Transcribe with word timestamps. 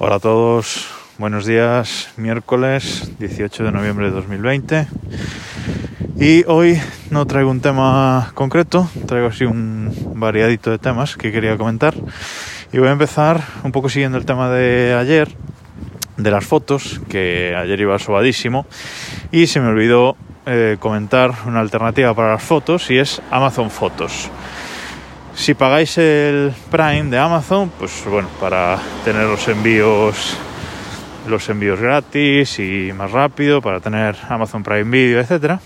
Hola 0.00 0.14
a 0.14 0.20
todos, 0.20 0.86
buenos 1.18 1.44
días, 1.44 2.12
miércoles 2.16 3.10
18 3.18 3.64
de 3.64 3.72
noviembre 3.72 4.06
de 4.06 4.12
2020. 4.12 4.86
Y 6.20 6.44
hoy 6.46 6.80
no 7.10 7.26
traigo 7.26 7.50
un 7.50 7.60
tema 7.60 8.30
concreto, 8.34 8.88
traigo 9.08 9.26
así 9.26 9.44
un 9.44 9.92
variadito 10.14 10.70
de 10.70 10.78
temas 10.78 11.16
que 11.16 11.32
quería 11.32 11.56
comentar. 11.58 11.96
Y 12.72 12.78
voy 12.78 12.86
a 12.86 12.92
empezar 12.92 13.42
un 13.64 13.72
poco 13.72 13.88
siguiendo 13.88 14.18
el 14.18 14.24
tema 14.24 14.48
de 14.50 14.94
ayer, 14.94 15.34
de 16.16 16.30
las 16.30 16.44
fotos, 16.46 17.00
que 17.08 17.56
ayer 17.56 17.80
iba 17.80 17.98
sobadísimo, 17.98 18.66
y 19.32 19.48
se 19.48 19.58
me 19.58 19.66
olvidó 19.66 20.16
eh, 20.46 20.76
comentar 20.78 21.32
una 21.44 21.58
alternativa 21.58 22.14
para 22.14 22.34
las 22.34 22.42
fotos 22.44 22.88
y 22.92 22.98
es 22.98 23.20
Amazon 23.32 23.68
Fotos. 23.68 24.30
Si 25.38 25.54
pagáis 25.54 25.96
el 25.98 26.52
Prime 26.68 27.04
de 27.04 27.16
Amazon, 27.16 27.70
pues 27.78 28.04
bueno, 28.06 28.28
para 28.40 28.76
tener 29.04 29.22
los 29.22 29.46
envíos 29.46 30.36
los 31.28 31.48
envíos 31.48 31.78
gratis 31.80 32.58
y 32.58 32.92
más 32.92 33.12
rápido, 33.12 33.62
para 33.62 33.78
tener 33.78 34.16
Amazon 34.28 34.64
Prime 34.64 34.90
Video, 34.90 35.20
etcétera, 35.20 35.60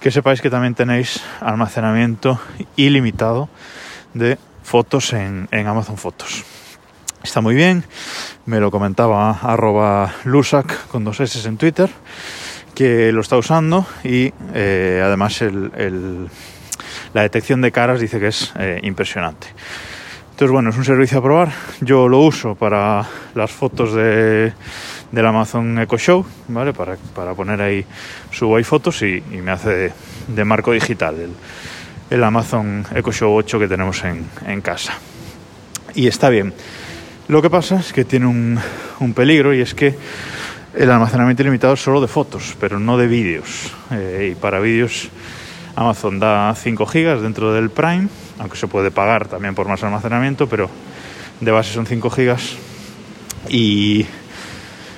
que 0.00 0.10
sepáis 0.10 0.42
que 0.42 0.50
también 0.50 0.74
tenéis 0.74 1.22
almacenamiento 1.40 2.38
ilimitado 2.76 3.48
de 4.12 4.36
fotos 4.62 5.14
en, 5.14 5.48
Amazon 5.50 5.96
Fotos. 5.96 6.44
Está 7.22 7.40
muy 7.40 7.54
bien, 7.54 7.84
me 8.44 8.60
lo 8.60 8.70
comentaba 8.70 9.30
arroba 9.30 10.12
lusac 10.24 10.88
con 10.88 11.04
dos 11.04 11.20
S 11.20 11.48
en 11.48 11.56
Twitter, 11.56 11.88
que 12.74 13.12
lo 13.12 13.22
está 13.22 13.38
usando 13.38 13.86
y 14.04 14.32
eh, 14.52 15.02
además 15.02 15.40
el 15.40 16.28
la 17.14 17.22
detección 17.22 17.60
de 17.60 17.72
caras 17.72 18.00
dice 18.00 18.20
que 18.20 18.28
es 18.28 18.52
eh, 18.58 18.80
impresionante. 18.82 19.48
Entonces, 20.40 20.52
bueno, 20.52 20.70
es 20.70 20.76
un 20.78 20.86
servicio 20.86 21.18
a 21.18 21.22
probar. 21.22 21.52
Yo 21.82 22.08
lo 22.08 22.20
uso 22.20 22.54
para 22.54 23.06
las 23.34 23.50
fotos 23.50 23.92
de, 23.92 24.52
del 25.12 25.26
Amazon 25.26 25.78
Echo 25.78 25.98
Show, 25.98 26.26
¿vale? 26.48 26.72
Para, 26.72 26.96
poner 27.34 27.60
ahí, 27.60 27.84
subo 28.30 28.56
ahí 28.56 28.64
fotos 28.64 29.02
y, 29.02 29.22
me 29.30 29.50
hace 29.50 29.92
de, 30.28 30.44
marco 30.46 30.72
digital 30.72 31.16
el, 32.08 32.24
Amazon 32.24 32.86
Echo 32.94 33.12
Show 33.12 33.34
8 33.36 33.58
que 33.58 33.68
tenemos 33.68 34.02
en, 34.04 34.60
casa. 34.62 34.94
Y 35.94 36.06
está 36.06 36.30
bien. 36.30 36.54
Lo 37.28 37.42
que 37.42 37.50
pasa 37.50 37.80
es 37.80 37.92
que 37.92 38.06
tiene 38.06 38.26
un, 38.26 38.58
peligro 39.14 39.52
y 39.52 39.60
es 39.60 39.74
que 39.74 39.94
el 40.74 40.90
almacenamiento 40.90 41.42
ilimitado 41.42 41.74
es 41.74 41.82
solo 41.82 42.00
de 42.00 42.08
fotos, 42.08 42.56
pero 42.58 42.78
no 42.78 42.96
de 42.96 43.08
vídeos. 43.08 43.72
Eh, 43.90 44.30
y 44.32 44.34
para 44.36 44.58
vídeos 44.60 45.10
Amazon 45.76 46.18
da 46.18 46.54
5 46.54 46.86
GB 46.86 47.20
dentro 47.20 47.52
del 47.52 47.70
Prime, 47.70 48.08
aunque 48.38 48.56
se 48.56 48.66
puede 48.66 48.90
pagar 48.90 49.28
también 49.28 49.54
por 49.54 49.68
más 49.68 49.82
almacenamiento, 49.82 50.48
pero 50.48 50.68
de 51.40 51.50
base 51.50 51.72
son 51.72 51.86
5 51.86 52.10
GB. 52.10 52.36
Y 53.48 54.06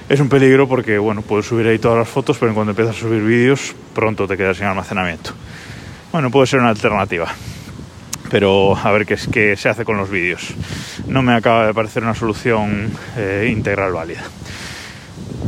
es 0.08 0.20
un 0.20 0.28
peligro 0.28 0.68
porque, 0.68 0.98
bueno, 0.98 1.22
puedes 1.22 1.46
subir 1.46 1.66
ahí 1.66 1.78
todas 1.78 1.98
las 1.98 2.08
fotos, 2.08 2.36
pero 2.38 2.54
cuando 2.54 2.72
empiezas 2.72 2.96
a 2.96 3.00
subir 3.00 3.22
vídeos, 3.22 3.74
pronto 3.94 4.26
te 4.26 4.36
quedas 4.36 4.56
sin 4.56 4.66
almacenamiento. 4.66 5.32
Bueno, 6.10 6.30
puede 6.30 6.46
ser 6.46 6.60
una 6.60 6.70
alternativa, 6.70 7.28
pero 8.30 8.76
a 8.76 8.90
ver 8.90 9.06
qué, 9.06 9.14
es, 9.14 9.28
qué 9.28 9.56
se 9.56 9.68
hace 9.68 9.84
con 9.84 9.96
los 9.96 10.10
vídeos. 10.10 10.54
No 11.06 11.22
me 11.22 11.34
acaba 11.34 11.66
de 11.66 11.74
parecer 11.74 12.02
una 12.02 12.14
solución 12.14 12.90
eh, 13.16 13.48
integral 13.50 13.92
válida. 13.92 14.22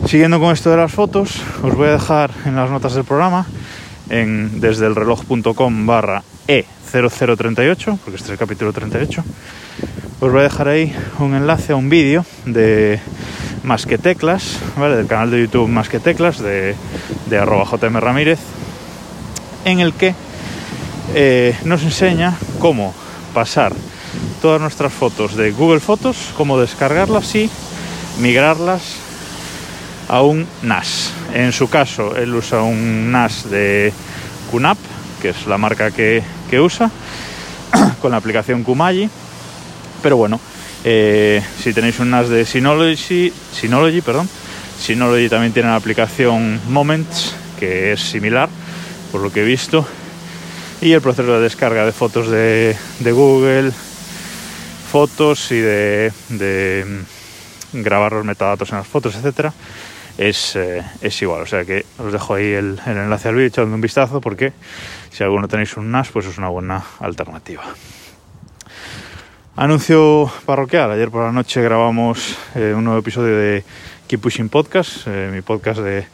Siguiendo 0.06 0.38
con 0.38 0.52
esto 0.52 0.70
de 0.70 0.76
las 0.76 0.92
fotos, 0.92 1.42
os 1.62 1.74
voy 1.74 1.88
a 1.88 1.92
dejar 1.92 2.30
en 2.44 2.56
las 2.56 2.70
notas 2.70 2.94
del 2.94 3.04
programa 3.04 3.46
en 4.10 4.60
desde 4.60 4.86
el 4.86 4.94
reloj.com 4.94 5.86
barra 5.86 6.22
E0038, 6.48 7.98
porque 7.98 8.16
este 8.16 8.24
es 8.26 8.30
el 8.30 8.38
capítulo 8.38 8.72
38, 8.72 9.24
os 10.20 10.32
voy 10.32 10.40
a 10.40 10.44
dejar 10.44 10.68
ahí 10.68 10.94
un 11.18 11.34
enlace 11.34 11.72
a 11.72 11.76
un 11.76 11.88
vídeo 11.88 12.24
de 12.44 13.00
Más 13.62 13.86
que 13.86 13.98
Teclas, 13.98 14.58
¿vale? 14.76 14.96
del 14.96 15.06
canal 15.06 15.30
de 15.30 15.40
YouTube 15.40 15.68
Más 15.68 15.88
que 15.88 16.00
Teclas, 16.00 16.38
de, 16.40 16.76
arroba 17.38 17.64
JM 17.64 17.96
Ramírez, 17.96 18.38
en 19.64 19.80
el 19.80 19.92
que 19.94 20.14
eh, 21.14 21.56
nos 21.64 21.82
enseña 21.82 22.36
cómo 22.58 22.94
pasar 23.32 23.72
todas 24.40 24.60
nuestras 24.60 24.92
fotos 24.92 25.36
de 25.36 25.50
Google 25.50 25.80
Fotos, 25.80 26.32
cómo 26.36 26.58
descargarlas 26.60 27.34
y 27.34 27.50
migrarlas 28.20 29.03
a 30.14 30.22
un 30.22 30.46
NAS. 30.62 31.10
En 31.34 31.50
su 31.50 31.68
caso, 31.68 32.14
él 32.14 32.32
usa 32.32 32.62
un 32.62 33.10
NAS 33.10 33.50
de 33.50 33.92
QNAP, 34.48 34.78
que 35.20 35.30
es 35.30 35.46
la 35.48 35.58
marca 35.58 35.90
que, 35.90 36.22
usa, 36.60 36.88
con 38.00 38.12
la 38.12 38.18
aplicación 38.18 38.62
Kumaji. 38.62 39.10
Pero 40.04 40.16
bueno, 40.16 40.38
eh, 40.84 41.42
si 41.60 41.72
tenéis 41.72 41.98
un 41.98 42.10
NAS 42.10 42.28
de 42.28 42.46
Synology, 42.46 43.32
Synology, 43.52 44.02
perdón, 44.02 44.28
Synology 44.80 45.28
también 45.28 45.52
tiene 45.52 45.70
la 45.70 45.74
aplicación 45.74 46.60
Moments, 46.68 47.34
que 47.58 47.94
es 47.94 48.00
similar, 48.00 48.48
por 49.10 49.20
lo 49.20 49.32
que 49.32 49.40
he 49.40 49.44
visto. 49.44 49.84
Y 50.80 50.92
el 50.92 51.00
proceso 51.00 51.32
de 51.32 51.40
descarga 51.40 51.84
de 51.84 51.90
fotos 51.90 52.30
de, 52.30 52.76
Google, 53.00 53.72
fotos 54.92 55.50
y 55.50 55.58
de, 55.58 56.12
de 56.28 57.02
mm, 57.72 57.82
grabar 57.82 58.12
los 58.12 58.24
metadatos 58.24 58.70
en 58.70 58.78
las 58.78 58.86
fotos, 58.86 59.16
etcétera, 59.16 59.52
es, 60.18 60.56
eh, 60.56 60.82
es 61.00 61.22
igual. 61.22 61.42
O 61.42 61.46
sea 61.46 61.64
que 61.64 61.84
os 61.98 62.12
dejo 62.12 62.34
ahí 62.34 62.52
el, 62.52 62.80
enlace 62.86 63.28
al 63.28 63.34
vídeo 63.34 63.48
echando 63.48 63.74
un 63.74 63.80
vistazo 63.80 64.20
porque 64.20 64.52
si 65.10 65.22
alguno 65.22 65.48
tenéis 65.48 65.76
un 65.76 65.90
NAS, 65.90 66.10
pues 66.10 66.26
es 66.26 66.38
una 66.38 66.48
buena 66.48 66.82
alternativa. 67.00 67.64
Anuncio 69.56 70.30
parroquial. 70.46 70.90
Ayer 70.90 71.10
por 71.10 71.24
la 71.24 71.32
noche 71.32 71.62
grabamos 71.62 72.36
eh, 72.54 72.74
un 72.76 72.84
nuevo 72.84 72.98
episodio 72.98 73.36
de 73.36 73.64
Keep 74.08 74.20
Pushing 74.20 74.48
Podcast, 74.48 75.06
eh, 75.06 75.30
mi 75.32 75.42
podcast 75.42 75.80
de, 75.80 76.06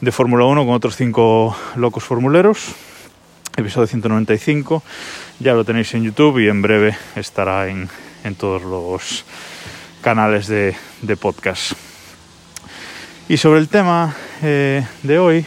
de 0.00 0.12
Fórmula 0.12 0.44
1 0.44 0.66
con 0.66 0.74
otros 0.74 0.96
cinco 0.96 1.56
locos 1.76 2.02
formuleros. 2.02 2.74
Episodio 3.56 3.86
195. 3.86 4.82
Ya 5.38 5.54
lo 5.54 5.64
tenéis 5.64 5.94
en 5.94 6.02
YouTube 6.02 6.40
y 6.40 6.48
en 6.48 6.60
breve 6.60 6.96
estará 7.14 7.68
en, 7.68 7.88
en 8.24 8.34
todos 8.34 8.62
los 8.62 9.24
canales 10.02 10.46
de, 10.48 10.74
de 11.02 11.16
podcast. 11.16 11.85
Y 13.28 13.38
sobre 13.38 13.58
el 13.58 13.68
tema 13.68 14.14
eh, 14.40 14.86
de 15.02 15.18
hoy, 15.18 15.44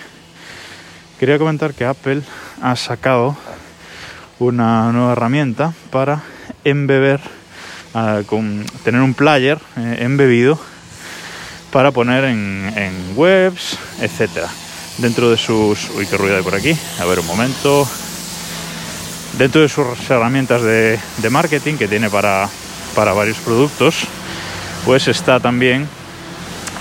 quería 1.17 1.38
comentar 1.38 1.73
que 1.73 1.85
Apple 1.85 2.22
ha 2.62 2.75
sacado 2.75 3.38
una 4.38 4.91
nueva 4.91 5.13
herramienta 5.13 5.73
para 5.89 6.22
embeber, 6.66 7.22
ah, 7.94 8.19
tener 8.84 9.00
un 9.00 9.13
player 9.13 9.59
eh, 9.78 10.00
embebido 10.01 10.59
para 11.72 11.91
poner 11.91 12.25
en, 12.25 13.13
webs, 13.16 13.78
etcétera. 14.01 14.50
Dentro 14.97 15.31
de 15.31 15.38
sus. 15.38 15.89
Uy, 15.91 16.06
qué 16.06 16.18
ruido 16.18 16.35
hay 16.35 16.44
por 16.44 16.56
aquí. 16.56 16.78
A 17.00 17.06
ver 17.06 17.19
un 17.19 17.28
momento. 17.28 17.88
Dentro 19.38 19.62
de 19.62 19.69
sus 19.69 20.09
herramientas 20.09 20.62
de, 20.63 21.00
marketing 21.31 21.75
que 21.75 21.88
tiene 21.88 22.09
para, 22.09 22.50
para 22.94 23.13
varios 23.13 23.38
productos, 23.38 24.06
pues 24.84 25.07
está 25.07 25.39
también 25.39 25.88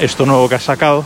esto 0.01 0.27
nuevo 0.27 0.49
que 0.49 0.55
has 0.55 0.63
sacado 0.63 1.05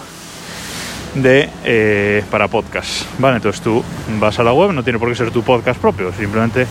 de 1.14 1.48
eh, 1.64 2.24
para 2.30 2.48
podcast. 2.48 3.04
Vale, 3.18 3.36
entonces 3.36 3.62
tú 3.62 3.82
vas 4.20 4.38
a 4.38 4.42
la 4.42 4.52
web, 4.52 4.72
no 4.72 4.82
tiene 4.82 4.98
por 4.98 5.08
qué 5.08 5.14
ser 5.14 5.30
tu 5.30 5.42
podcast 5.42 5.80
propio, 5.80 6.12
simplemente 6.12 6.66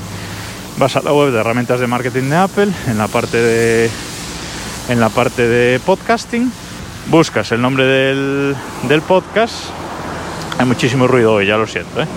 vas 0.77 0.95
a 0.95 1.01
la 1.01 1.13
web 1.13 1.31
de 1.31 1.39
herramientas 1.39 1.79
de 1.79 1.87
marketing 1.87 2.29
de 2.29 2.35
Apple, 2.35 2.67
en 2.87 2.97
la 2.97 3.07
parte 3.07 3.37
de 3.37 3.89
en 4.89 4.99
la 4.99 5.09
parte 5.09 5.47
de 5.47 5.79
podcasting, 5.79 6.51
buscas 7.07 7.51
el 7.51 7.61
nombre 7.61 7.85
del, 7.85 8.55
del 8.87 9.01
podcast. 9.01 9.65
Hay 10.57 10.65
muchísimo 10.65 11.07
ruido 11.07 11.33
hoy, 11.33 11.47
ya 11.47 11.57
lo 11.57 11.65
siento, 11.65 12.01
¿eh? 12.01 12.07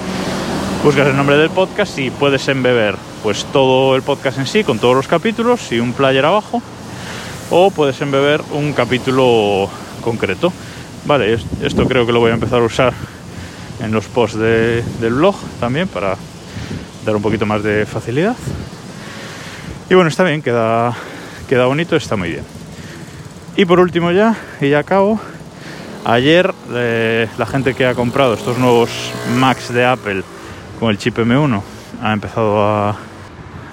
Buscas 0.82 1.06
el 1.06 1.16
nombre 1.16 1.38
del 1.38 1.50
podcast 1.50 1.98
y 1.98 2.10
puedes 2.10 2.46
embeber 2.48 2.96
pues 3.22 3.46
todo 3.46 3.96
el 3.96 4.02
podcast 4.02 4.38
en 4.38 4.46
sí 4.46 4.64
con 4.64 4.78
todos 4.78 4.94
los 4.94 5.08
capítulos 5.08 5.72
y 5.72 5.80
un 5.80 5.94
player 5.94 6.26
abajo 6.26 6.62
o 7.50 7.70
puedes 7.70 8.00
embeber 8.02 8.42
un 8.52 8.72
capítulo 8.74 9.70
concreto. 10.04 10.52
Vale, 11.06 11.38
esto 11.62 11.88
creo 11.88 12.06
que 12.06 12.12
lo 12.12 12.20
voy 12.20 12.30
a 12.30 12.34
empezar 12.34 12.60
a 12.60 12.64
usar 12.64 12.92
en 13.80 13.90
los 13.90 14.06
posts 14.06 14.38
del 14.38 15.14
blog 15.14 15.34
también 15.58 15.88
para 15.88 16.16
dar 17.04 17.16
un 17.16 17.22
poquito 17.22 17.46
más 17.46 17.62
de 17.62 17.86
facilidad. 17.86 18.36
Y 19.90 19.94
bueno, 19.94 20.08
está 20.08 20.24
bien, 20.24 20.42
queda, 20.42 20.94
queda 21.48 21.66
bonito, 21.66 21.96
está 21.96 22.16
muy 22.16 22.30
bien. 22.30 22.44
Y 23.56 23.64
por 23.64 23.80
último 23.80 24.10
ya, 24.12 24.36
y 24.60 24.70
ya 24.70 24.80
acabo, 24.80 25.20
ayer 26.04 26.54
eh, 26.72 27.28
la 27.38 27.46
gente 27.46 27.74
que 27.74 27.86
ha 27.86 27.94
comprado 27.94 28.34
estos 28.34 28.58
nuevos 28.58 28.90
Macs 29.36 29.72
de 29.72 29.84
Apple 29.84 30.22
con 30.80 30.90
el 30.90 30.98
chip 30.98 31.18
M1 31.18 31.62
ha 32.02 32.12
empezado 32.12 32.62
a, 32.62 32.96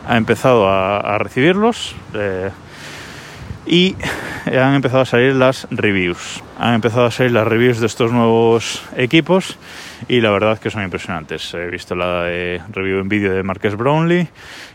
ha 0.08 0.18
empezado 0.18 0.68
a, 0.70 1.18
recibirlos. 1.18 1.96
Eh, 2.14 2.50
y 3.66 3.96
han 4.46 4.74
empezado 4.74 5.02
a 5.02 5.06
salir 5.06 5.36
las 5.36 5.68
reviews. 5.72 6.44
Han 6.58 6.76
empezado 6.76 7.06
a 7.06 7.12
salir 7.12 7.32
las 7.32 7.48
reviews 7.48 7.80
de 7.80 7.88
estos 7.88 8.12
nuevos 8.12 8.84
equipos 8.96 9.58
y 10.08 10.22
la 10.22 10.32
verdad 10.32 10.60
que 10.60 10.70
son 10.70 10.84
impresionantes. 10.84 11.54
He 11.54 11.70
visto 11.70 11.96
la 11.96 12.24
de 12.24 12.62
review 12.72 13.00
en 13.00 13.10
vídeo 13.10 13.34
de 13.34 13.44
Marques 13.44 13.76
Brownlee 13.76 14.28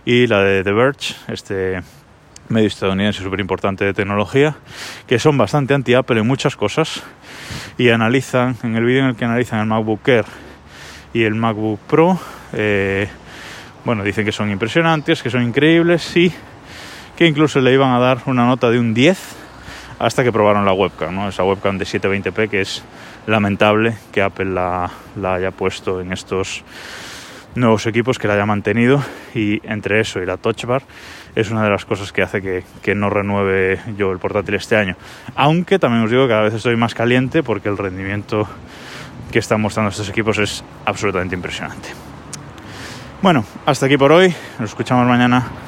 y 0.05 0.27
la 0.27 0.41
de 0.41 0.63
The 0.63 0.73
Verge, 0.73 1.15
este 1.29 1.83
medio 2.49 2.69
estadounidense 2.69 3.23
súper 3.23 3.41
importante 3.41 3.85
de 3.85 3.93
tecnología, 3.93 4.57
que 5.09 5.19
son 5.19 5.37
bastante 5.37 5.75
anti-Apple 5.75 6.21
en 6.21 6.27
muchas 6.27 6.55
cosas 6.55 7.03
y 7.77 7.89
analizan, 7.89 8.57
en 8.63 8.77
el 8.77 8.85
vídeo 8.85 9.01
en 9.01 9.09
el 9.09 9.17
que 9.17 9.25
analizan 9.25 9.61
el 9.61 9.67
MacBook 9.67 10.07
Air 10.07 10.27
y 11.13 11.25
el 11.25 11.35
MacBook 11.35 11.81
Pro, 11.81 12.21
eh, 12.53 13.09
bueno, 13.85 14.05
dicen 14.05 14.25
que 14.25 14.33
son 14.33 14.51
impresionantes, 14.51 15.23
que 15.23 15.31
son 15.31 15.43
increíbles 15.43 16.17
y 16.17 16.33
que 17.17 17.27
incluso 17.27 17.61
le 17.61 17.73
iban 17.73 17.93
a 17.93 17.99
dar 17.99 18.19
una 18.27 18.47
nota 18.47 18.71
de 18.71 18.79
un 18.79 18.95
10 18.95 19.36
hasta 19.99 20.23
que 20.23 20.33
probaron 20.33 20.65
la 20.65 20.73
webcam, 20.73 21.15
¿no? 21.15 21.29
esa 21.29 21.45
webcam 21.45 21.79
de 21.79 21.85
720p 21.85 22.49
que 22.49 22.61
es 22.61 22.83
lamentable 23.27 23.95
que 24.13 24.23
Apple 24.23 24.47
la, 24.47 24.91
haya 25.23 25.51
puesto 25.51 26.01
en 26.01 26.13
estos 26.13 26.65
nuevos 27.55 27.87
equipos 27.87 28.19
que 28.19 28.29
la 28.29 28.35
haya 28.35 28.47
mantenido 28.47 29.03
y 29.35 29.61
entre 29.67 30.01
eso 30.01 30.21
y 30.21 30.27
la 30.27 30.37
touch 30.37 30.65
bar 30.67 30.83
es 31.35 31.51
una 31.51 31.65
de 31.65 31.71
las 31.71 31.85
cosas 31.85 32.13
que 32.13 32.23
hace 32.23 32.43
que, 32.43 32.65
que, 32.83 32.95
no 32.95 33.11
renueve 33.11 33.81
yo 33.97 34.13
el 34.13 34.19
portátil 34.19 34.55
este 34.55 34.77
año. 34.77 34.97
Aunque 35.35 35.79
también 35.79 36.05
os 36.05 36.11
digo 36.11 36.23
que 36.25 36.31
cada 36.31 36.43
vez 36.43 36.55
estoy 36.55 36.77
más 36.77 36.95
caliente 36.95 37.43
porque 37.43 37.69
el 37.69 37.77
rendimiento 37.77 38.49
que 39.31 39.39
están 39.39 39.61
mostrando 39.61 39.91
estos 39.91 40.09
equipos 40.09 40.39
es 40.39 40.65
absolutamente 40.85 41.35
impresionante. 41.35 41.89
Bueno, 43.23 43.45
hasta 43.65 43.87
aquí 43.87 43.97
por 43.97 44.13
hoy. 44.13 44.35
Nos 44.59 44.71
escuchamos 44.71 45.07
mañana. 45.07 45.67